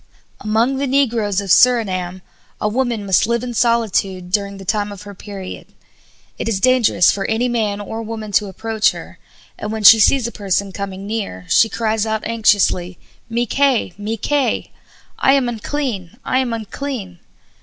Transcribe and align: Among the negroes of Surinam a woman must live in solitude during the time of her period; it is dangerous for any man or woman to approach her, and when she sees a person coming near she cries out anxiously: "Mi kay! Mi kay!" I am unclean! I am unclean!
Among 0.39 0.77
the 0.77 0.87
negroes 0.87 1.41
of 1.41 1.51
Surinam 1.51 2.23
a 2.59 2.67
woman 2.67 3.05
must 3.05 3.27
live 3.27 3.43
in 3.43 3.53
solitude 3.53 4.31
during 4.31 4.57
the 4.57 4.65
time 4.65 4.91
of 4.91 5.03
her 5.03 5.13
period; 5.13 5.67
it 6.39 6.49
is 6.49 6.59
dangerous 6.59 7.11
for 7.11 7.23
any 7.27 7.47
man 7.47 7.79
or 7.79 8.01
woman 8.01 8.31
to 8.31 8.47
approach 8.47 8.93
her, 8.93 9.19
and 9.59 9.71
when 9.71 9.83
she 9.83 9.99
sees 9.99 10.25
a 10.25 10.31
person 10.31 10.71
coming 10.71 11.05
near 11.05 11.45
she 11.49 11.69
cries 11.69 12.07
out 12.07 12.25
anxiously: 12.27 12.97
"Mi 13.29 13.45
kay! 13.45 13.93
Mi 13.95 14.17
kay!" 14.17 14.71
I 15.19 15.33
am 15.33 15.47
unclean! 15.47 16.17
I 16.25 16.39
am 16.39 16.51
unclean! 16.51 17.19